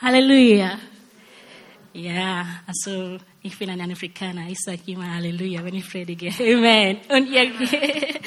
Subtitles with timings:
[0.00, 0.78] Halleluja.
[1.92, 4.48] Ja, also ich bin ein Afrikaner.
[4.48, 6.28] Ich sage immer Halleluja, wenn ich predige.
[6.38, 6.98] Amen.
[7.08, 7.50] Und ihr,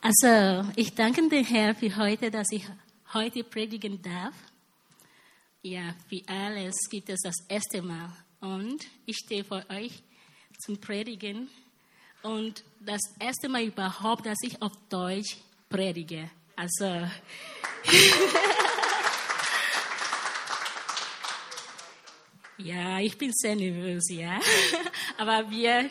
[0.00, 2.64] also ich danke dem Herrn für heute, dass ich
[3.12, 4.32] heute predigen darf.
[5.60, 8.10] Ja, für alles gibt es das erste Mal.
[8.40, 9.92] Und ich stehe vor euch
[10.58, 11.50] zum Predigen.
[12.22, 15.36] Und das erste Mal überhaupt, dass ich auf Deutsch
[15.68, 16.30] predige.
[16.56, 17.10] Also.
[22.58, 24.40] Ja, ich bin sehr nervös, ja.
[25.18, 25.90] Aber wir,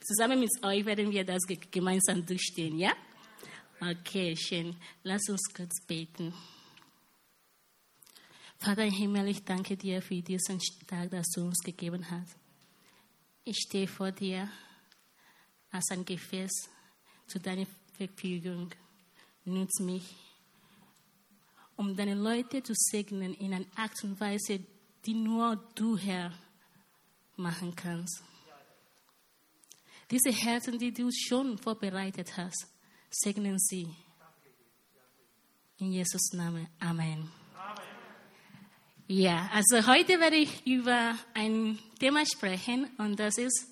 [0.00, 2.92] zusammen mit euch werden wir das gemeinsam durchstehen, ja?
[3.80, 4.76] Okay, schön.
[5.04, 6.34] Lass uns kurz beten.
[8.58, 12.36] Vater im Himmel, ich danke dir für diesen Tag, das du uns gegeben hast.
[13.44, 14.50] Ich stehe vor dir
[15.70, 16.68] als ein Gefäß
[17.26, 17.66] zu deiner
[17.96, 18.70] Verfügung.
[19.44, 20.14] Nutz mich,
[21.76, 24.60] um deine Leute zu segnen in einer Art und Weise,
[25.06, 26.32] die nur du, Herr,
[27.36, 28.22] machen kannst.
[30.10, 32.66] Diese Herzen, die du schon vorbereitet hast,
[33.10, 33.88] segnen sie.
[35.78, 36.66] In Jesus Namen.
[36.80, 37.30] Amen.
[39.06, 43.66] Ja, also heute werde ich über ein Thema sprechen und das ist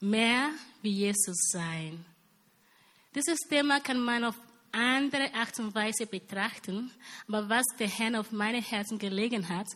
[0.00, 0.50] mehr
[0.82, 2.04] wie Jesus sein.
[3.14, 4.38] Dieses Thema kann man auf
[4.72, 6.90] andere Art und Weise betrachten,
[7.28, 9.68] aber was der Herr auf meine Herzen gelegen hat,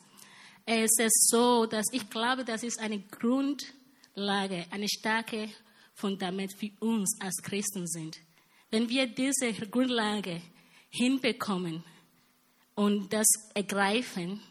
[0.70, 5.48] es ist so, dass ich glaube, das ist eine Grundlage, eine starke
[5.94, 8.19] Fundament für uns als Christen sind.
[8.70, 10.42] Wenn wir diese Grundlage
[10.91, 11.83] hinbekommen
[12.74, 14.42] und das ergreifen,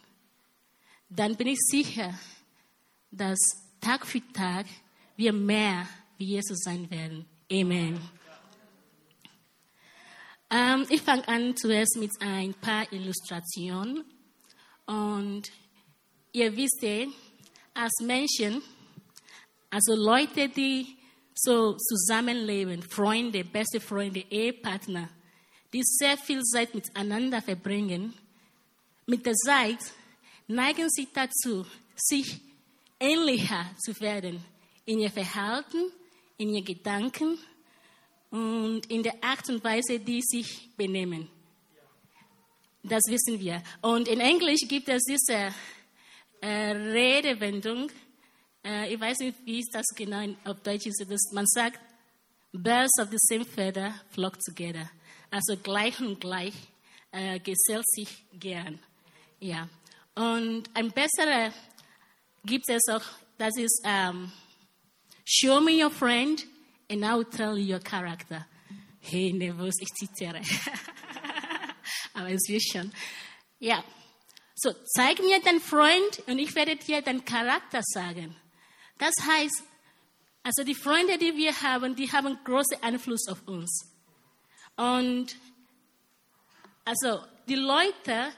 [1.08, 2.18] dann bin ich sicher,
[3.12, 3.38] dass
[3.80, 4.66] Tag für Tag
[5.18, 7.28] wir mehr wie Jesus sein werden.
[7.52, 8.02] Amen.
[10.50, 14.04] Ähm, ich fange an zuerst mit ein paar Illustrationen
[14.88, 15.52] und
[16.38, 16.86] ihr wisst
[17.74, 18.62] als Menschen,
[19.72, 20.96] also Leute, die
[21.34, 25.10] so zusammenleben, Freunde, beste Freunde, Ehepartner,
[25.74, 28.14] die sehr viel Zeit miteinander verbringen,
[29.08, 29.80] mit der Zeit
[30.48, 32.40] neigen sie dazu, sich
[33.00, 34.44] ähnlicher zu werden
[34.86, 35.92] in ihr Verhalten,
[36.38, 37.38] in ihr Gedanken
[38.30, 41.30] und in der Art und Weise, die sich benehmen.
[42.84, 43.62] Das wissen wir.
[43.82, 45.54] Und in Englisch gibt es diese
[46.42, 47.90] äh, Redewendung,
[48.64, 51.80] äh, ich weiß nicht, wie ist das genau auf Deutsch ist, man sagt,
[52.52, 54.90] Birds of the same feather flock together.
[55.30, 56.54] Also gleich und gleich
[57.12, 58.80] äh, gesellt sich gern.
[59.40, 59.70] Ja.
[60.16, 61.54] Und ein besserer
[62.44, 63.04] gibt es auch,
[63.38, 64.32] das ist, um, ähm,
[65.26, 66.46] show me your friend
[66.90, 68.46] and I will tell you your character.
[69.00, 70.42] Hey, nervös, ich zitiere.
[72.14, 72.92] Aber es wird schon.
[73.60, 73.84] Ja.
[74.60, 78.36] So, zeig mir deinen Freund und ich werde dir deinen Charakter sagen.
[78.98, 79.62] Das heißt,
[80.42, 83.88] also die Freunde, die wir haben, die haben großen Einfluss auf uns.
[84.76, 85.36] Und
[86.86, 88.30] also die Leute,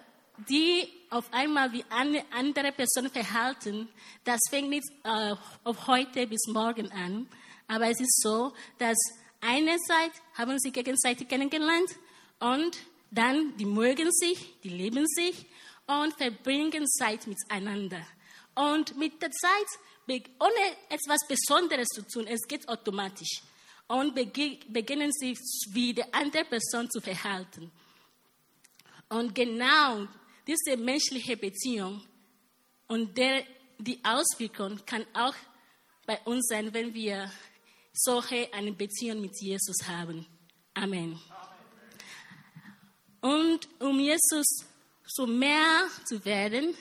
[0.49, 3.87] die auf einmal wie eine andere Person verhalten,
[4.25, 7.29] das fängt nicht äh, auf heute bis morgen an.
[7.65, 8.97] Aber es ist so, dass
[9.39, 11.91] einerseits haben sie gegenseitig kennengelernt
[12.39, 12.77] und
[13.09, 15.45] dann, die mögen sich, die lieben sich
[15.89, 18.05] und verbringen Zeit miteinander.
[18.53, 19.67] Und mit der Zeit,
[20.07, 23.41] ohne etwas Besonderes zu tun, es geht automatisch.
[23.87, 25.35] Und beginnen sie
[25.71, 27.71] wie die andere Person zu verhalten.
[29.09, 30.07] Und genau
[30.45, 32.03] diese menschliche Beziehung
[32.87, 33.43] und der,
[33.79, 35.33] die Auswirkung kann auch
[36.05, 37.31] bei uns sein, wenn wir
[37.93, 40.27] solche eine Beziehung mit Jesus haben.
[40.75, 41.19] Amen.
[43.21, 44.68] Und um Jesus
[45.09, 46.75] so mehr zu werden,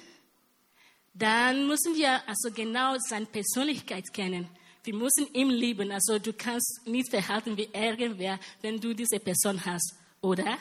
[1.14, 4.48] dann müssen wir also genau seine Persönlichkeit kennen.
[4.84, 5.90] Wir müssen ihn lieben.
[5.90, 10.56] Also du kannst nicht verhalten wie irgendwer, wenn du diese Person hast, oder?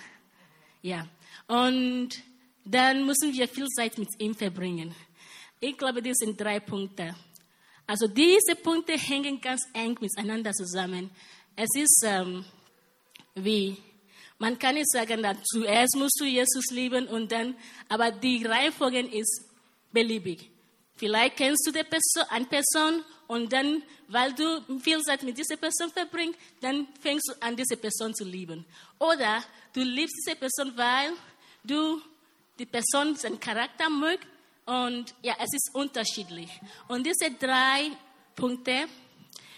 [0.81, 1.07] Ja.
[1.47, 2.09] Und
[2.65, 4.95] dann müssen wir viel Zeit mit ihm verbringen.
[5.59, 7.15] Ich glaube, das sind drei Punkte.
[7.85, 11.09] Also diese Punkte hängen ganz eng miteinander zusammen.
[11.55, 12.43] Es ist ähm,
[13.35, 13.77] wie
[14.39, 17.55] man kann nicht sagen, dass zuerst musst du Jesus lieben und dann,
[17.89, 19.45] aber die Reihenfolge ist
[19.91, 20.49] beliebig.
[20.95, 25.57] Vielleicht kennst du die Person, eine Person und dann, weil du viel Zeit mit dieser
[25.57, 28.65] Person verbringst, dann fängst du an, diese Person zu lieben.
[28.99, 29.43] Oder
[29.73, 31.13] du liebst diese Person, weil
[31.63, 32.01] du
[32.57, 34.27] die Person, seinen Charakter mögt
[34.65, 36.49] und ja, es ist unterschiedlich.
[36.87, 37.91] Und diese drei
[38.35, 38.87] Punkte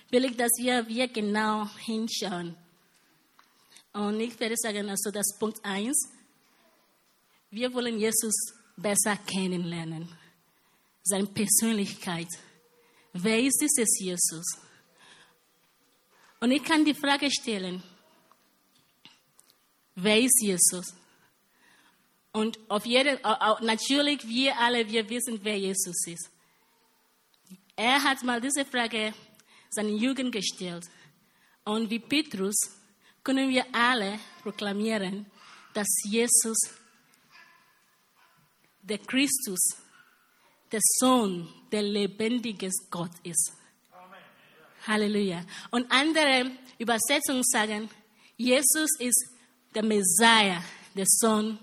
[0.09, 2.55] will ich, dass wir, wir genau hinschauen.
[3.93, 6.09] Und ich werde sagen, also das Punkt 1,
[7.51, 10.07] wir wollen Jesus besser kennenlernen.
[11.03, 12.27] Seine Persönlichkeit.
[13.13, 14.45] Wer ist dieses Jesus?
[16.39, 17.81] Und ich kann die Frage stellen,
[19.95, 20.93] wer ist Jesus?
[22.31, 23.17] Und auf jeden,
[23.61, 26.29] natürlich wir alle, wir wissen, wer Jesus ist.
[27.75, 29.13] Er hat mal diese Frage
[29.69, 30.85] seinen Jugend gestellt.
[31.65, 32.55] Und wie Petrus
[33.23, 35.25] können wir alle proklamieren,
[35.73, 36.57] dass Jesus
[38.81, 39.59] der Christus,
[40.71, 43.53] der Sohn, der lebendige Gott ist.
[43.91, 44.19] Amen.
[44.87, 45.45] Halleluja.
[45.71, 47.89] Und andere Übersetzungen sagen,
[48.35, 49.29] Jesus ist
[49.75, 50.63] der Messiah,
[50.95, 51.59] der Sohn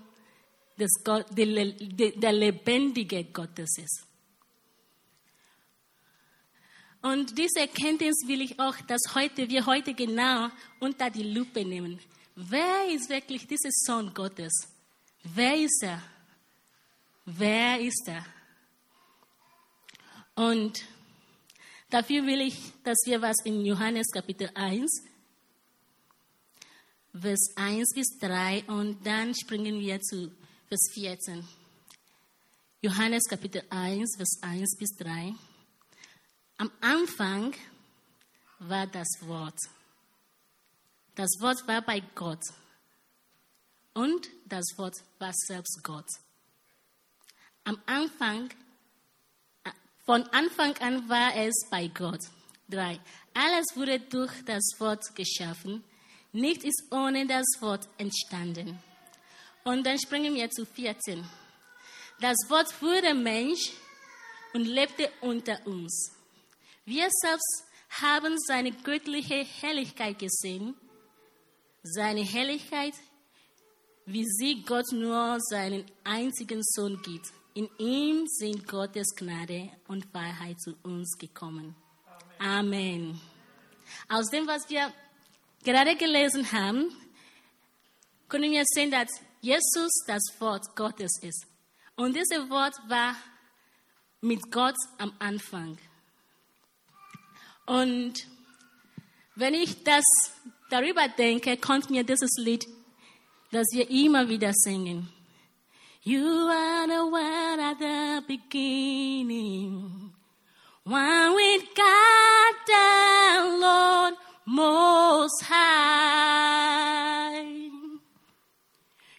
[0.77, 4.06] des Gott, der, der lebendige Gottes ist.
[7.01, 10.49] Und diese Erkenntnis will ich auch, dass heute, wir heute genau
[10.79, 11.99] unter die Lupe nehmen.
[12.35, 14.67] Wer ist wirklich dieser Sohn Gottes?
[15.23, 16.01] Wer ist er?
[17.25, 18.25] Wer ist er?
[20.35, 20.83] Und
[21.89, 25.03] dafür will ich, dass wir was in Johannes Kapitel 1,
[27.19, 30.31] Vers 1 bis 3 und dann springen wir zu
[30.67, 31.47] Vers 14.
[32.81, 35.33] Johannes Kapitel 1, Vers 1 bis 3.
[36.57, 37.53] Am Anfang
[38.59, 39.59] war das Wort.
[41.13, 42.41] Das Wort war bei Gott.
[43.93, 46.07] Und das Wort war selbst Gott.
[47.63, 48.49] Am Anfang,
[50.05, 52.21] von Anfang an war es bei Gott.
[52.67, 52.99] Drei.
[53.33, 55.83] Alles wurde durch das Wort geschaffen.
[56.31, 58.79] Nichts ist ohne das Wort entstanden.
[59.63, 61.23] Und dann springen wir zu 14.
[62.19, 63.73] Das Wort wurde Mensch
[64.53, 66.16] und lebte unter uns.
[66.87, 67.65] Wir selbst
[68.01, 70.73] haben seine göttliche Herrlichkeit gesehen,
[71.83, 72.93] seine Herrlichkeit,
[74.05, 77.25] wie sie Gott nur seinen einzigen Sohn gibt.
[77.55, 81.75] In ihm sind Gottes Gnade und Wahrheit zu uns gekommen.
[82.39, 82.69] Amen.
[82.69, 83.21] Amen.
[84.07, 84.89] Aus dem, was wir
[85.65, 86.95] gerade gelesen haben,
[88.29, 89.09] können wir sehen, dass
[89.41, 91.47] Jesus das Wort Gottes ist.
[91.97, 93.13] Und dieses Wort war
[94.21, 95.77] mit Gott am Anfang.
[97.67, 98.13] Und
[99.35, 100.03] wenn ich das
[100.69, 102.65] darüber denke, kommt mir dieses Lied,
[103.51, 105.09] das wir immer wieder singen.
[106.03, 110.13] You are the one at the beginning,
[110.85, 114.13] one with God the Lord
[114.45, 116.77] Most High.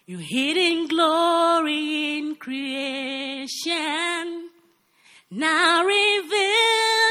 [0.07, 3.69] You hidden glory in creation,
[5.31, 7.08] now revealed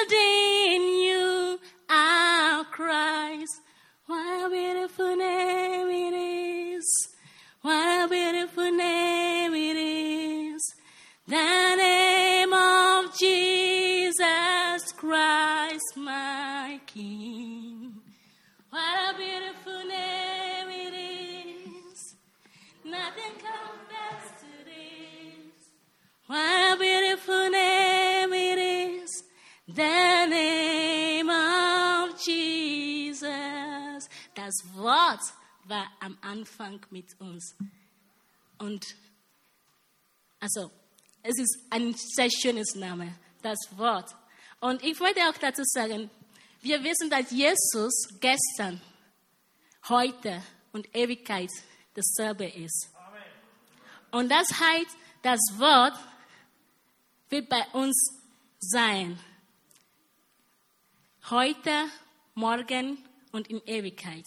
[16.88, 18.02] King.
[18.70, 22.16] What a beautiful name it is!
[22.84, 25.70] Nothing compares to this.
[26.26, 29.24] What a beautiful name it is!
[29.68, 34.10] The name of Jesus.
[34.34, 35.22] Das Wort
[35.66, 37.56] war am Anfang mit uns.
[38.58, 38.86] Und
[40.40, 40.72] also,
[41.24, 44.16] es ist ein sehr schönes Name, das Wort.
[44.60, 46.10] Und ich wollte auch dazu sagen,
[46.62, 48.82] wir wissen, dass Jesus gestern,
[49.90, 51.50] heute und Ewigkeit
[51.94, 52.90] dasselbe ist.
[54.12, 55.98] Und das heißt, das Wort
[57.30, 57.96] wird bei uns
[58.60, 59.20] sein.
[61.30, 61.90] Heute,
[62.36, 62.98] morgen
[63.32, 64.26] und in Ewigkeit.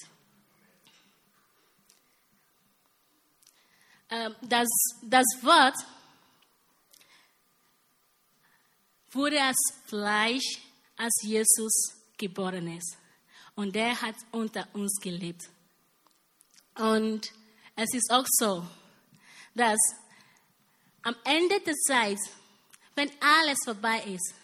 [4.11, 4.69] Ähm, das,
[5.03, 5.77] das Wort
[9.13, 10.59] wurde als Fleisch,
[10.97, 12.97] als Jesus geboren ist.
[13.57, 15.49] Und der hat unter uns gelebt.
[16.77, 17.33] Und
[17.75, 18.65] es ist auch so,
[19.55, 19.79] dass
[21.03, 22.19] am Ende der Zeit,
[22.95, 24.35] wenn alles vorbei ist,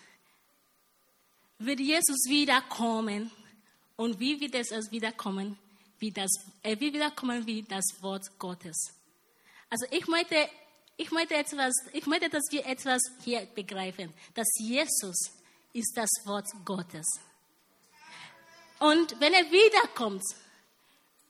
[1.58, 3.30] wird Jesus wiederkommen.
[3.96, 5.58] Und wie wird es wiederkommen?
[5.98, 6.30] Wie das,
[6.62, 8.76] er wird wiederkommen wie das Wort Gottes.
[9.70, 10.48] Also ich möchte,
[10.96, 15.32] ich möchte etwas, ich möchte, dass wir etwas hier begreifen, dass Jesus
[15.72, 17.06] ist das Wort Gottes.
[18.78, 20.22] Und wenn er wiederkommt,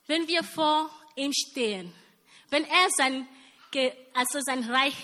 [0.07, 1.93] wenn wir vor ihm stehen,
[2.49, 3.27] wenn er sein,
[4.13, 4.95] also sein Reich,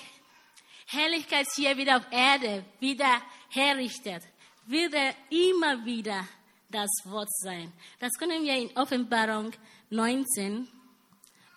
[0.87, 4.23] Herrlichkeit hier wieder auf Erde wieder herrichtet,
[4.65, 6.27] wird er immer wieder
[6.69, 7.71] das Wort sein.
[7.99, 9.51] Das können wir in Offenbarung
[9.89, 10.67] 19,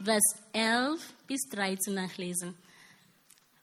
[0.02, 2.57] Vers 11 bis 13 nachlesen.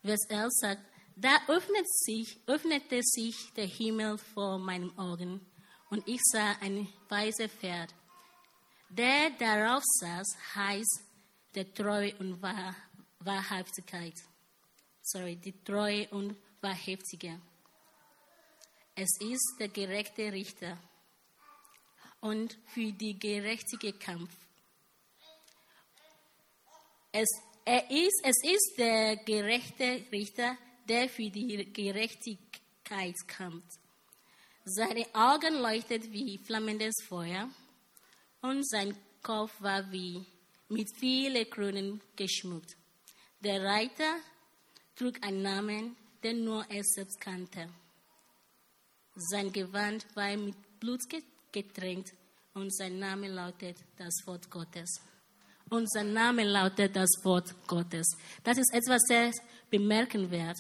[0.04, 0.82] Vers 11 sagt,
[1.16, 5.46] da öffnet sich, öffnete sich der Himmel vor meinen Augen
[5.94, 7.94] und ich sah ein weißes Pferd.
[8.90, 11.04] Der darauf saß, heißt
[11.54, 12.76] der Treue und Wahr,
[13.20, 14.16] Wahrhaftigkeit.
[15.04, 17.40] Sorry, die Treue und Wahrhaftige.
[18.96, 20.80] Es ist der gerechte Richter
[22.22, 24.32] und für die gerechtige Kampf.
[27.12, 27.30] Es,
[27.66, 30.58] er ist, es ist der gerechte Richter,
[30.90, 33.83] der für die Gerechtigkeit kämpft.
[34.66, 37.50] Seine Augen leuchtet wie flammendes Feuer
[38.42, 40.26] und sein Kopf war wie
[40.70, 42.78] mit vielen Kronen geschmückt.
[43.42, 44.16] Der Reiter
[44.96, 47.68] trug einen Namen, den nur er selbst kannte.
[49.16, 51.02] Sein Gewand war mit Blut
[51.52, 52.14] getränkt
[52.54, 55.02] und sein Name lautet das Wort Gottes.
[55.70, 58.08] Und sein Name lautet das Wort Gottes.
[58.46, 59.32] Das ist etwas sehr
[59.70, 60.58] bemerkenswert.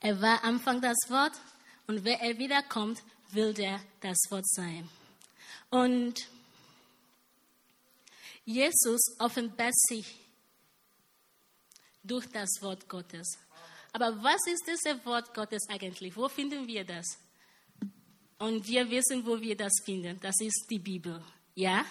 [0.00, 1.32] Er war Anfang das Wort
[1.88, 3.02] und wenn er wiederkommt,
[3.32, 4.88] will er das Wort sein.
[5.70, 6.14] Und
[8.44, 10.06] Jesus offenbart sich
[12.02, 13.38] durch das Wort Gottes.
[13.92, 16.14] Aber was ist dieses Wort Gottes eigentlich?
[16.14, 17.18] Wo finden wir das?
[18.38, 20.18] Und wir wissen, wo wir das finden.
[20.20, 21.22] Das ist die Bibel.
[21.54, 21.84] Ja?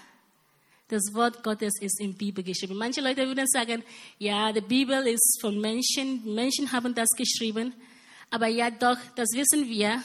[0.87, 2.77] Das Wort Gottes ist in der Bibel geschrieben.
[2.77, 3.83] Manche Leute würden sagen,
[4.19, 6.23] ja, die Bibel ist von Menschen.
[6.33, 7.73] Menschen haben das geschrieben.
[8.29, 10.01] Aber ja, doch, das wissen wir,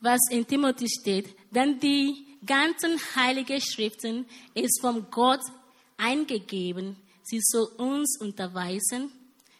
[0.00, 1.34] was in Timotheus steht.
[1.50, 5.40] Denn die ganzen heiligen Schriften ist von Gott
[5.96, 6.96] eingegeben.
[7.22, 9.12] Sie soll uns unterweisen.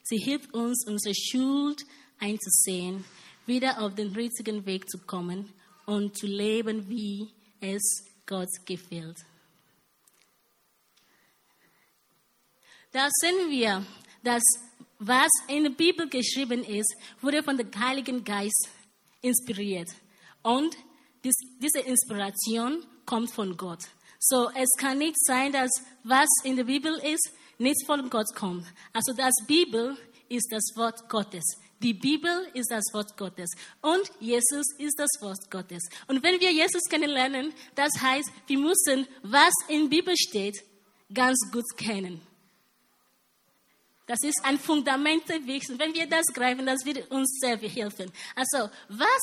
[0.02, 1.84] Sie hilft uns, unsere Schuld
[2.18, 3.04] einzusehen,
[3.46, 5.52] wieder auf den richtigen Weg zu kommen
[5.84, 7.28] und zu leben, wie
[7.60, 9.18] es Gott gefällt.
[12.92, 13.84] Da sehen wir,
[14.22, 14.42] dass
[14.98, 18.68] was in der Bibel geschrieben ist, wurde von dem Heiligen Geist
[19.20, 19.88] inspiriert.
[20.42, 20.76] Und
[21.24, 23.84] dies, diese Inspiration kommt von Gott.
[24.18, 25.70] So, es kann nicht sein, dass
[26.02, 28.64] was in der Bibel ist, nicht von Gott kommt.
[28.92, 29.96] Also das Bibel
[30.28, 31.44] ist das Wort Gottes.
[31.80, 33.50] Die Bibel ist das Wort Gottes
[33.82, 35.88] und Jesus ist das Wort Gottes.
[36.08, 40.56] Und wenn wir Jesus kennenlernen, das heißt, wir müssen, was in der Bibel steht,
[41.14, 42.20] ganz gut kennen.
[44.08, 48.10] Das ist ein Fundament Und wenn wir das greifen, das wird uns sehr helfen.
[48.34, 49.20] Also, was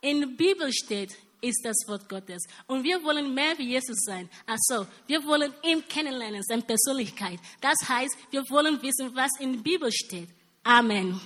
[0.00, 2.42] in der Bibel steht, ist das Wort Gottes.
[2.66, 4.28] Und wir wollen mehr wie Jesus sein.
[4.44, 7.38] Also, wir wollen ihn kennenlernen, seine Persönlichkeit.
[7.60, 10.28] Das heißt, wir wollen wissen, was in der Bibel steht.
[10.64, 11.20] Amen.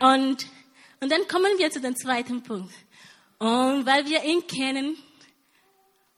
[0.00, 0.44] Und,
[1.00, 2.74] und dann kommen wir zu dem zweiten Punkt.
[3.38, 4.96] Und weil wir ihn kennen,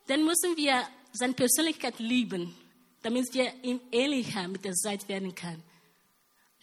[0.07, 2.55] dann müssen wir seine Persönlichkeit lieben,
[3.03, 5.63] damit wir ihm ähnlicher mit der Zeit werden können.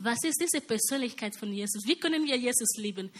[0.00, 1.86] Was ist diese Persönlichkeit von Jesus?
[1.86, 3.10] Wie können wir Jesus lieben?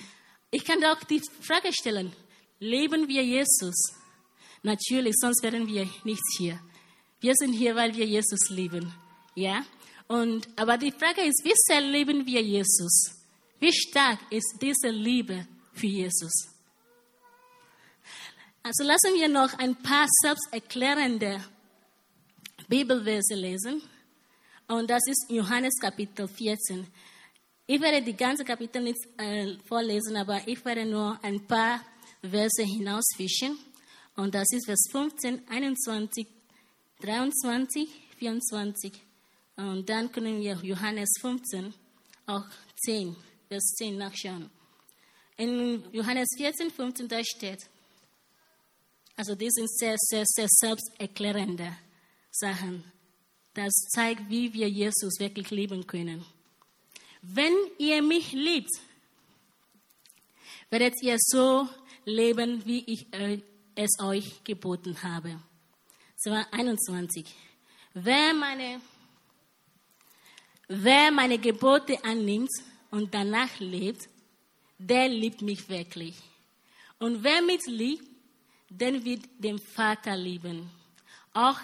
[0.51, 2.13] Ich kann auch die Frage stellen,
[2.59, 3.93] leben wir Jesus?
[4.63, 6.59] Natürlich, sonst wären wir nicht hier.
[7.21, 8.93] Wir sind hier, weil wir Jesus lieben.
[9.35, 9.65] Ja?
[10.09, 13.13] Und, aber die Frage ist, wie sehr lieben wir Jesus?
[13.59, 16.33] Wie stark ist diese Liebe für Jesus?
[18.63, 21.45] Also lassen wir noch ein paar selbsterklärende
[22.69, 23.83] Bibelverse lesen.
[24.71, 26.87] Und das ist Johannes Kapitel 14.
[27.67, 31.81] Ich werde die ganze Kapitel nicht äh, vorlesen, aber ich werde nur ein paar
[32.23, 33.59] Verse hinausfischen.
[34.15, 36.25] Und das ist Vers 15, 21,
[37.01, 38.93] 23, 24.
[39.57, 41.75] Und dann können wir Johannes 15,
[42.27, 42.45] auch
[42.85, 43.17] 10,
[43.49, 44.49] Vers 10 nachschauen.
[45.37, 47.67] In Johannes 14, 15, da steht,
[49.17, 51.77] also das sind sehr, sehr, sehr selbsterklärende
[52.31, 52.85] Sachen.
[53.55, 56.25] Das zeigt, wie wir Jesus wirklich lieben können.
[57.23, 58.71] Wenn ihr mich liebt,
[60.71, 61.69] werdet ihr so
[62.05, 63.07] leben, wie ich
[63.75, 65.41] es euch geboten habe.
[66.25, 67.27] War 21.
[67.95, 68.81] Wer meine,
[70.69, 72.51] wer meine Gebote annimmt
[72.91, 74.09] und danach lebt,
[74.79, 76.15] der liebt mich wirklich.
[76.99, 78.07] Und wer mich liebt,
[78.69, 80.71] der wird den Vater lieben.
[81.33, 81.59] Auch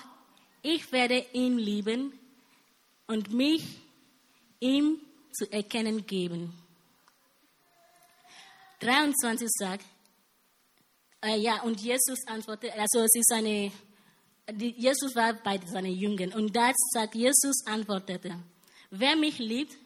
[0.67, 2.13] ich werde ihn lieben
[3.07, 3.63] und mich
[4.59, 4.99] ihm
[5.33, 6.53] zu erkennen geben.
[8.81, 9.85] 23 sagt,
[11.23, 13.71] äh, ja, und Jesus antwortet, also es ist eine,
[14.51, 18.37] die, Jesus war bei seinen Jüngern und das sagt, Jesus antwortete,
[18.91, 19.77] wer mich liebt,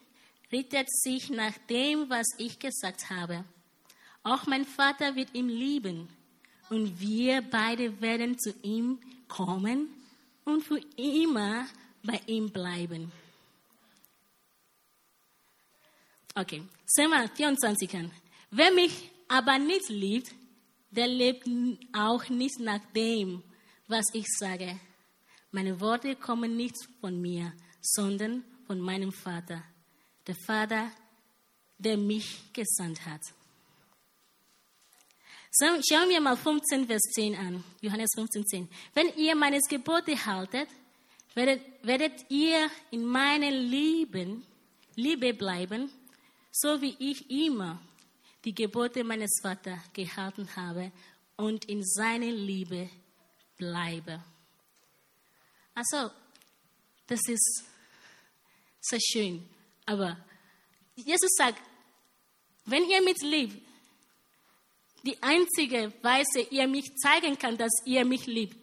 [0.51, 3.45] richtet sich nach dem, was ich gesagt habe.
[4.23, 6.09] Auch mein Vater wird ihn lieben
[6.69, 10.00] und wir beide werden zu ihm kommen
[10.45, 11.67] und für immer
[12.03, 13.11] bei ihm bleiben.
[16.33, 16.63] Okay,
[17.11, 18.11] wir 24 an.
[18.49, 20.31] Wer mich aber nicht liebt,
[20.89, 21.47] der lebt
[21.93, 23.43] auch nicht nach dem,
[23.87, 24.79] was ich sage.
[25.51, 29.63] Meine Worte kommen nicht von mir, sondern von meinem Vater,
[30.27, 30.91] der Vater,
[31.77, 33.21] der mich gesandt hat.
[35.53, 37.63] Schauen wir mal 15, Vers 10 an.
[37.81, 38.69] Johannes 15, 10.
[38.93, 40.69] Wenn ihr meines Gebote haltet,
[41.33, 44.45] werdet, werdet ihr in meinen Lieben,
[44.95, 45.91] Liebe bleiben,
[46.51, 47.81] so wie ich immer
[48.45, 50.91] die Gebote meines Vaters gehalten habe
[51.35, 52.89] und in seiner Liebe
[53.57, 54.23] bleibe.
[55.75, 56.11] Also,
[57.07, 57.65] das ist
[58.79, 59.49] sehr schön.
[59.85, 60.17] Aber
[60.95, 61.61] Jesus sagt,
[62.65, 63.70] wenn ihr mich liebt,
[65.03, 68.55] die einzige Weise, ihr mich zeigen kann, dass ihr mich liebt,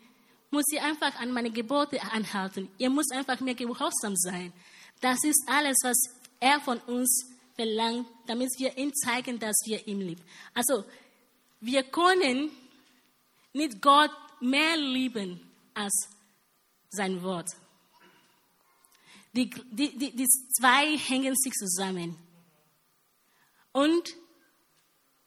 [0.50, 2.70] muss ihr einfach an meine Gebote anhalten.
[2.78, 4.52] Ihr müsst einfach mir gehorsam sein.
[5.00, 5.96] Das ist alles, was
[6.40, 10.22] er von uns verlangt, damit wir ihm zeigen, dass wir ihn lieben.
[10.54, 10.84] Also,
[11.60, 12.50] wir können
[13.52, 15.40] nicht Gott mehr lieben
[15.74, 16.08] als
[16.90, 17.50] sein Wort.
[19.32, 22.16] Die, die, die, die zwei hängen sich zusammen.
[23.72, 24.14] Und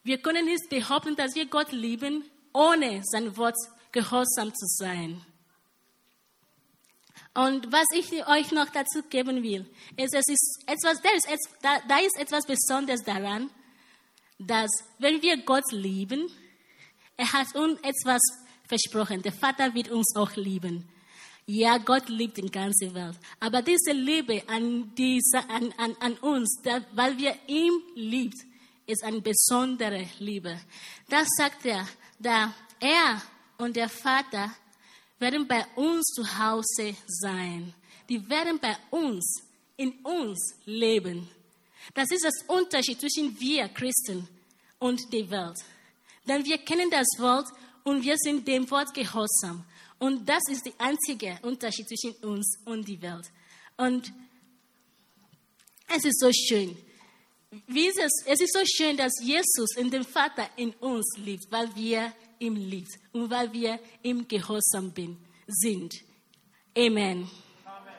[0.04, 3.56] wir können nicht behaupten, dass wir Gott lieben, ohne sein Wort
[3.92, 5.24] gehorsam zu sein.
[7.34, 9.64] Und was ich euch noch dazu geben will,
[9.96, 13.50] ist, es ist etwas, da, ist, da, da ist etwas Besonderes daran,
[14.38, 16.30] dass wenn wir Gott lieben,
[17.16, 18.20] er hat uns etwas
[18.68, 19.22] versprochen.
[19.22, 20.88] Der Vater wird uns auch lieben.
[21.46, 23.16] Ja, Gott liebt die ganze Welt.
[23.40, 28.36] Aber diese Liebe an, diese, an, an, an uns, da, weil wir ihn liebt,
[28.92, 30.60] ist eine besondere Liebe.
[31.08, 31.86] Das sagt er,
[32.18, 33.22] da er
[33.58, 34.54] und der Vater
[35.18, 37.74] werden bei uns zu Hause sein.
[38.08, 39.42] Die werden bei uns,
[39.76, 41.28] in uns leben.
[41.94, 44.28] Das ist das Unterschied zwischen wir Christen
[44.78, 45.58] und der Welt.
[46.26, 47.48] Denn wir kennen das Wort
[47.84, 49.64] und wir sind dem Wort gehorsam.
[49.98, 53.30] Und das ist der einzige Unterschied zwischen uns und der Welt.
[53.76, 54.12] Und
[55.88, 56.76] es ist so schön.
[57.52, 62.12] Es, es ist so schön, dass Jesus in dem Vater in uns liebt, weil wir
[62.38, 65.94] ihm liebt und weil wir ihm gehorsam bin, sind.
[66.76, 67.28] Amen.
[67.64, 67.94] Amen.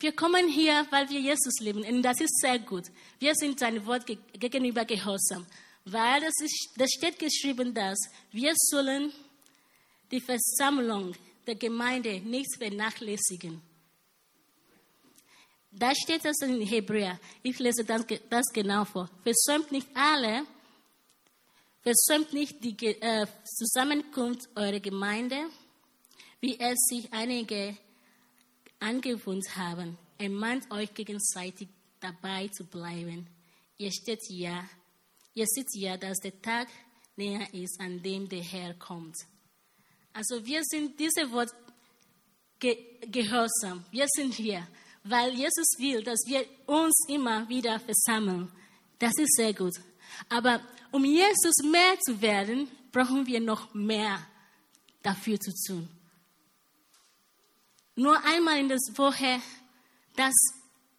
[0.00, 2.84] Wir kommen hier, weil wir Jesus lieben und das ist sehr gut.
[3.18, 5.46] Wir sind sein Wort gegenüber gehorsam
[5.86, 7.98] weil das, ist, das steht geschrieben, dass
[8.32, 9.12] wir sollen
[10.10, 11.14] die Versammlung
[11.46, 13.62] der Gemeinde nicht vernachlässigen.
[15.78, 17.20] Da steht das in Hebräer.
[17.42, 19.10] Ich lese das, das genau vor.
[19.22, 20.44] Versäumt nicht alle,
[21.82, 25.36] versäumt nicht die äh, Zusammenkunft eurer Gemeinde,
[26.40, 27.76] wie es sich einige
[28.80, 29.98] angewohnt haben.
[30.18, 31.68] Ermahnt euch gegenseitig
[32.00, 33.26] dabei zu bleiben.
[33.76, 34.64] Ihr steht ja
[35.36, 36.66] Ihr seht ja, dass der Tag
[37.14, 39.16] näher ist, an dem der Herr kommt.
[40.14, 41.52] Also wir sind diese Wort
[42.58, 43.84] ge gehorsam.
[43.90, 44.66] Wir sind hier,
[45.08, 48.50] weil Jesus will, dass wir uns immer wieder versammeln.
[48.98, 49.74] Das ist sehr gut.
[50.28, 54.18] Aber um Jesus mehr zu werden, brauchen wir noch mehr
[55.02, 55.88] dafür zu tun.
[57.94, 59.40] Nur einmal in der Woche,
[60.16, 60.34] das,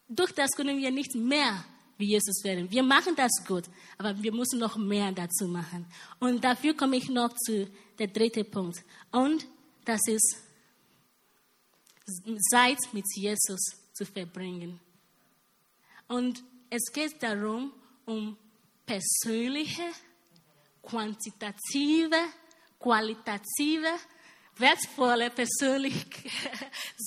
[0.07, 1.63] durch das können wir nicht mehr
[1.97, 2.69] wie Jesus werden.
[2.69, 3.65] Wir machen das gut,
[3.97, 5.85] aber wir müssen noch mehr dazu machen.
[6.19, 7.67] Und dafür komme ich noch zu
[7.97, 8.83] der dritte Punkt.
[9.11, 9.47] Und
[9.85, 10.37] das ist
[12.51, 14.79] Zeit mit Jesus zu verbringen.
[16.07, 17.73] Und es geht darum,
[18.05, 18.37] um
[18.85, 19.83] persönliche,
[20.81, 22.21] quantitative,
[22.79, 23.93] qualitative,
[24.55, 26.05] wertvolle persönliche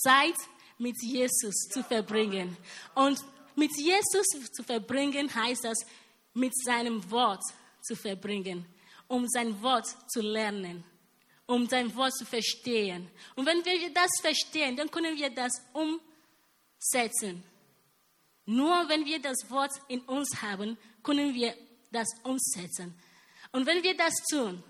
[0.03, 0.37] Zeit
[0.79, 2.57] mit Jesus zu verbringen.
[2.95, 3.19] Und
[3.57, 5.79] mit Jesus zu verbringen heißt das,
[6.35, 7.43] mit seinem Wort
[7.83, 8.67] zu verbringen,
[9.09, 10.85] um sein Wort zu lernen,
[11.47, 13.11] um sein Wort zu verstehen.
[13.35, 15.53] Und wenn wir das verstehen, dann können wir das
[16.81, 17.45] umsetzen.
[18.47, 21.55] Nur wenn wir das Wort in uns haben, können wir
[21.93, 22.95] das umsetzen.
[23.53, 24.63] Und wenn wir das tun,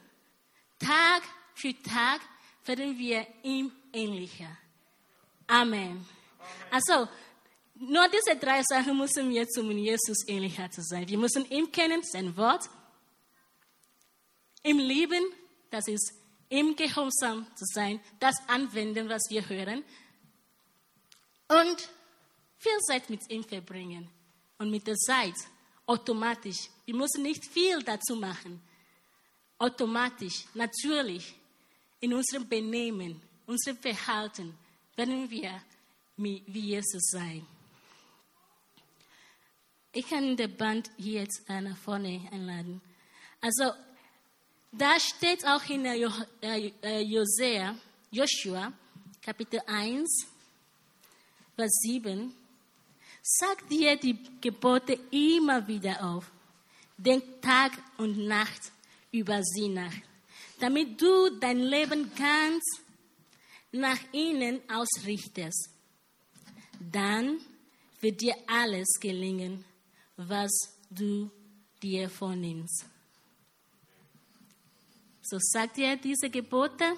[0.78, 1.22] Tag
[1.54, 2.20] für Tag,
[2.64, 4.56] werden wir ihm ähnlicher.
[5.46, 6.06] Amen.
[6.70, 7.08] Also,
[7.74, 11.08] nur diese drei Sachen müssen wir zum Jesus ähnlicher zu sein.
[11.08, 12.68] Wir müssen ihn kennen, sein Wort,
[14.62, 15.24] im Lieben,
[15.70, 16.12] das ist
[16.50, 19.84] im Gehorsam zu sein, das anwenden, was wir hören
[21.50, 21.88] und
[22.60, 24.08] viel Zeit mit ihm verbringen.
[24.58, 25.34] Und mit der Zeit
[25.86, 28.60] automatisch, wir müssen nicht viel dazu machen,
[29.58, 31.34] automatisch, natürlich,
[32.00, 34.56] in unserem Benehmen, unserem Verhalten
[34.96, 35.62] werden wir
[36.16, 37.46] wie Jesus sein.
[39.92, 42.80] Ich kann den Band hier jetzt nach vorne einladen.
[43.40, 43.72] Also,
[44.70, 45.84] da steht auch in
[47.10, 47.74] Josea,
[48.10, 48.72] Joshua,
[49.20, 50.26] Kapitel 1,
[51.56, 52.34] Vers 7,
[53.22, 56.30] Sag dir die Gebote immer wieder auf.
[56.96, 58.72] Denk Tag und Nacht
[59.10, 59.94] über sie nach,
[60.58, 62.62] damit du dein Leben ganz
[63.72, 65.70] nach ihnen ausrichtest.
[66.78, 67.40] Dann
[68.00, 69.64] wird dir alles gelingen,
[70.16, 70.50] was
[70.90, 71.30] du
[71.82, 72.86] dir vornimmst.
[75.22, 76.96] So sagt er diese Gebote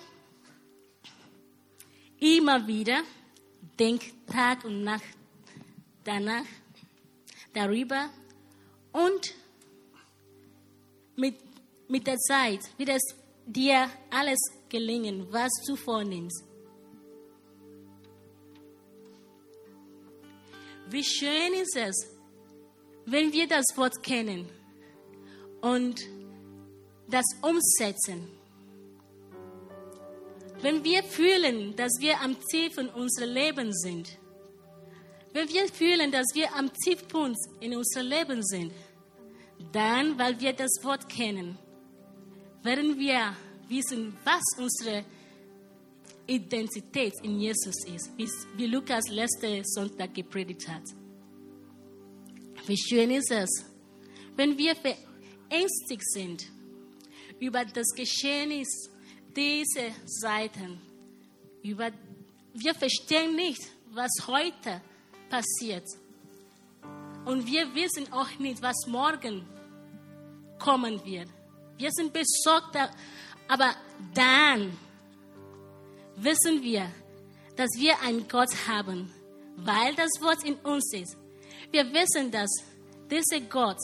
[2.18, 3.02] immer wieder,
[3.78, 5.21] denk Tag und Nacht
[6.04, 6.46] danach,
[7.52, 8.10] darüber
[8.92, 9.34] und
[11.16, 11.36] mit,
[11.88, 13.02] mit der Zeit wird es
[13.46, 14.38] dir alles
[14.68, 16.44] gelingen, was du vornimmst.
[20.88, 21.96] Wie schön ist es,
[23.06, 24.48] wenn wir das Wort kennen
[25.60, 26.00] und
[27.08, 28.28] das umsetzen.
[30.60, 34.18] Wenn wir fühlen, dass wir am Tiefen unseres Lebens sind,
[35.32, 38.72] wenn wir fühlen, dass wir am Tiefpunkt in unserem Leben sind,
[39.72, 41.58] dann, weil wir das Wort kennen,
[42.62, 43.34] werden wir
[43.68, 45.04] wissen, was unsere
[46.26, 50.84] Identität in Jesus ist, wie Lukas letzte Sonntag gepredigt hat.
[52.66, 53.64] Wie schön ist es,
[54.36, 56.44] wenn wir verängstigt sind
[57.40, 58.68] über das Geschehnis
[59.34, 60.80] dieser Seiten.
[61.62, 61.90] Über,
[62.54, 64.80] wir verstehen nicht, was heute
[65.32, 65.86] passiert.
[67.24, 69.46] Und wir wissen auch nicht, was morgen
[70.58, 71.28] kommen wird.
[71.78, 72.76] Wir sind besorgt,
[73.48, 73.74] aber
[74.14, 74.76] dann
[76.16, 76.86] wissen wir,
[77.56, 79.10] dass wir einen Gott haben,
[79.56, 81.16] weil das Wort in uns ist.
[81.70, 82.50] Wir wissen, dass
[83.10, 83.78] dieser Gott,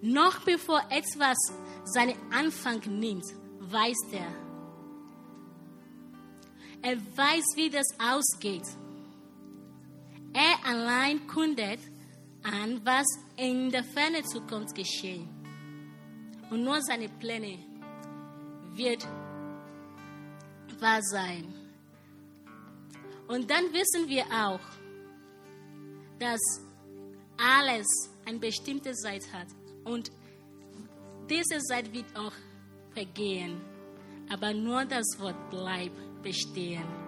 [0.00, 1.36] noch bevor etwas
[1.84, 3.26] seinen Anfang nimmt,
[3.60, 4.32] weiß er.
[6.82, 8.64] Er weiß, wie das ausgeht.
[10.32, 11.80] Er allein kundet
[12.42, 15.28] an, was in der fernen Zukunft geschehen.
[16.50, 17.58] Und nur seine Pläne
[18.74, 19.06] wird
[20.80, 21.52] wahr sein.
[23.28, 24.60] Und dann wissen wir auch,
[26.18, 26.40] dass
[27.36, 27.86] alles
[28.26, 29.46] eine bestimmte Zeit hat.
[29.84, 30.10] Und
[31.28, 32.32] diese Zeit wird auch
[32.92, 33.60] vergehen.
[34.28, 36.99] Aber nur das Wort bleibt bestehen.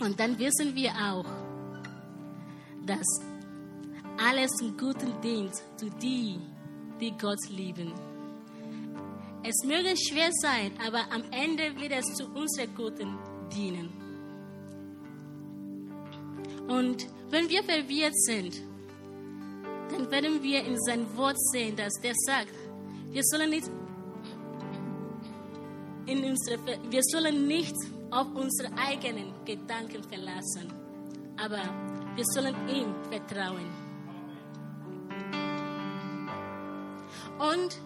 [0.00, 1.26] Und dann wissen wir auch,
[2.86, 3.06] dass
[4.18, 6.38] alles im Guten dient zu die,
[7.00, 7.92] die Gott lieben.
[9.42, 13.18] Es möge schwer sein, aber am Ende wird es zu unserem Guten
[13.54, 13.88] dienen.
[16.68, 18.60] Und wenn wir verwirrt sind,
[19.90, 22.52] dann werden wir in sein Wort sehen, dass der sagt,
[23.10, 23.70] wir sollen nicht
[26.06, 26.58] in unsere,
[26.90, 27.74] wir sollen nicht
[28.10, 30.72] auf unsere eigenen Gedanken verlassen,
[31.36, 31.62] aber
[32.14, 33.66] wir sollen ihm vertrauen.
[37.38, 37.78] Und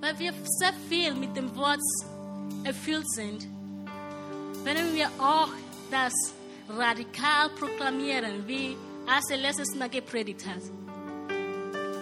[0.00, 1.80] weil wir sehr viel mit dem Wort
[2.64, 3.46] erfüllt sind,
[4.64, 5.50] werden wir auch
[5.90, 6.12] das
[6.68, 10.62] radikal proklamieren, wie Ase letztes Mal gepredigt hat.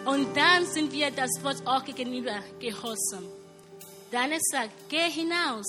[0.06, 3.24] Und dann sind wir das Wort auch gegenüber gehorsam.
[4.10, 5.66] Dann es sagt, geh hinaus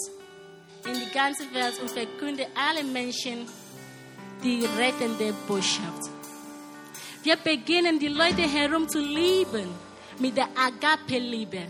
[0.86, 3.48] in die ganze Welt und verkünde alle Menschen
[4.44, 6.10] die rettende Botschaft.
[7.24, 9.70] Wir beginnen die Leute herum zu lieben
[10.20, 11.68] mit der Agape-Liebe.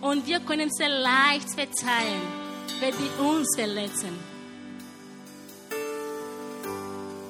[0.00, 2.22] Und wir können sehr leicht verzeihen,
[2.80, 4.18] wenn die uns verletzen.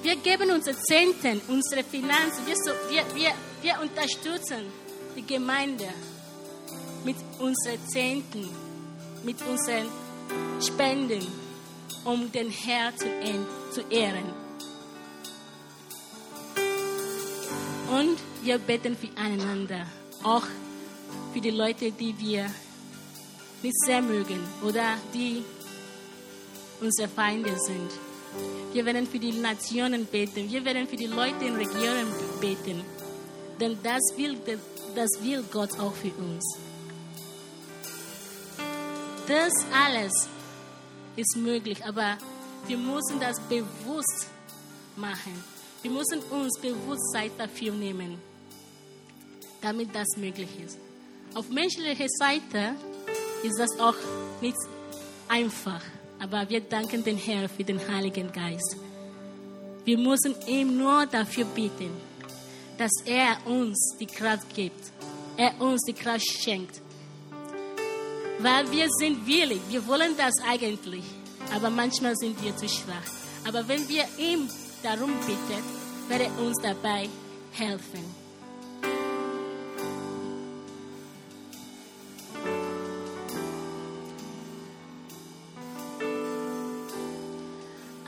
[0.03, 2.57] Wir geben unsere Zehnten, unsere Finanzen, wir,
[2.89, 4.67] wir, wir, wir unterstützen
[5.17, 5.89] die Gemeinde
[7.05, 8.49] mit unseren Zehnten
[9.25, 9.87] mit unseren
[10.61, 11.27] Spenden,
[12.05, 14.25] um den Herrn zu ehren.
[17.91, 19.87] Und wir beten füreinander,
[20.23, 20.47] auch
[21.33, 22.51] für die Leute, die wir
[23.63, 25.45] nicht sehr mögen oder die
[26.81, 27.91] unsere Feinde sind.
[28.73, 30.51] Wir werden für die Nationen beten.
[30.51, 32.09] Wir werden für die Leute in Regionen
[32.41, 32.83] beten.
[33.61, 34.37] Denn das will,
[34.95, 36.72] das will Gott auch für uns.
[39.27, 40.13] Das alles
[41.17, 42.19] ist möglich, aber
[42.67, 44.27] wir müssen das bewusst
[44.97, 45.45] machen.
[45.83, 48.19] Wir müssen uns bewusst Zeit dafür nehmen,
[49.61, 50.79] damit das möglich ist.
[51.35, 52.75] Auf menschlicher Seite
[53.43, 53.97] ist das auch
[54.41, 54.57] nicht
[55.29, 55.83] einfach,
[56.23, 58.77] Aber wir danken den Herrn für den Heiligen Geist.
[59.85, 61.91] Wir müssen ihm nur dafür bitten,
[62.79, 64.93] dass er uns die Kraft gibt,
[65.37, 66.82] er uns die Kraft schenkt.
[68.43, 71.05] Weil wir sind willig, wir wollen das eigentlich,
[71.55, 73.09] aber manchmal sind wir zu schwach.
[73.47, 74.49] Aber wenn wir ihm
[74.83, 75.63] darum bitten,
[76.09, 77.09] wird er uns dabei
[77.53, 78.23] helfen.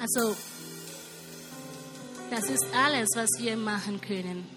[0.00, 0.36] Also,
[2.30, 4.48] das ist alles, was wir machen können.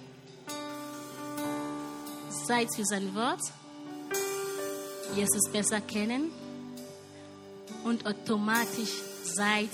[2.48, 3.42] Seid für sein Wort,
[5.18, 6.32] Jesus besser kennen
[7.84, 9.70] und automatisch seid,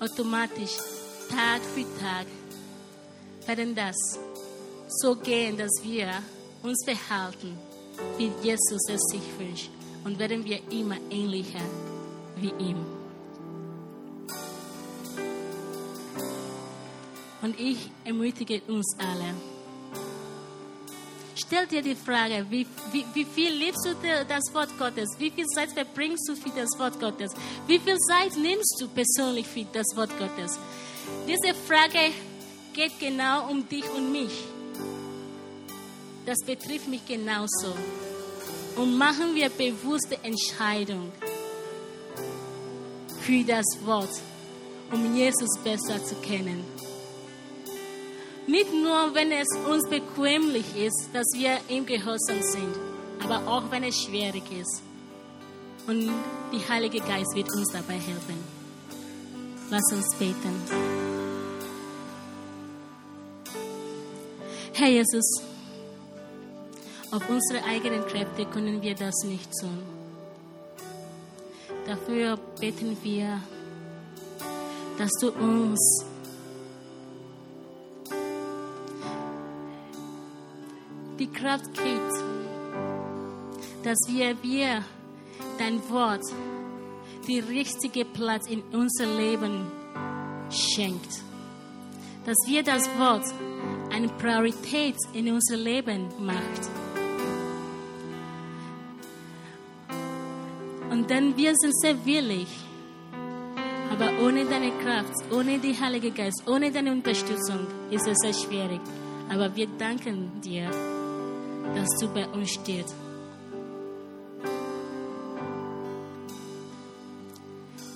[0.00, 0.76] automatisch
[1.28, 2.26] Tag für Tag
[3.46, 3.96] werden das
[4.88, 6.10] so gehen, dass wir
[6.64, 7.56] uns verhalten,
[8.18, 9.70] wie Jesus es sich wünscht
[10.04, 11.64] und werden wir immer ähnlicher
[12.36, 12.84] wie ihm.
[17.42, 19.49] Und ich ermutige uns alle.
[21.46, 23.94] Stell dir die Frage, wie, wie, wie viel liebst du
[24.28, 25.08] das Wort Gottes?
[25.18, 27.32] Wie viel Zeit verbringst du für das Wort Gottes?
[27.66, 30.58] Wie viel Zeit nimmst du persönlich für das Wort Gottes?
[31.26, 32.12] Diese Frage
[32.72, 34.32] geht genau um dich und mich.
[36.26, 37.74] Das betrifft mich genauso.
[38.76, 41.12] Und machen wir bewusste Entscheidungen
[43.20, 44.10] für das Wort,
[44.92, 46.64] um Jesus besser zu kennen.
[48.50, 52.74] Nicht nur, wenn es uns bequemlich ist, dass wir ihm gehorsam sind,
[53.22, 54.82] aber auch wenn es schwierig ist.
[55.86, 56.10] Und
[56.52, 58.38] der Heilige Geist wird uns dabei helfen.
[59.70, 60.60] Lass uns beten.
[64.72, 65.42] Herr Jesus,
[67.12, 69.78] auf unsere eigenen Kräfte können wir das nicht tun.
[71.86, 73.40] Dafür beten wir,
[74.98, 76.09] dass du uns
[81.20, 82.12] die Kraft gibt,
[83.84, 84.82] dass wir, wir
[85.58, 86.24] dein Wort
[87.28, 89.70] die richtige Platz in unser Leben
[90.50, 91.20] schenkt.
[92.24, 93.24] Dass wir das Wort
[93.92, 96.70] eine Priorität in unser Leben macht.
[100.90, 102.48] Und dann wir sind sehr willig,
[103.92, 108.80] aber ohne deine Kraft, ohne die Heilige Geist, ohne deine Unterstützung ist es sehr schwierig.
[109.28, 110.70] Aber wir danken dir
[111.74, 112.94] dass du bei uns stehst.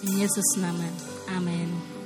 [0.02, 0.92] In Jesus Namen.
[1.36, 2.03] Amen.